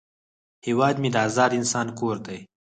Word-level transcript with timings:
هیواد 0.65 0.95
مې 1.01 1.09
د 1.13 1.17
آزاد 1.27 1.51
انسان 1.59 1.87
کور 1.99 2.15
دی 2.25 2.39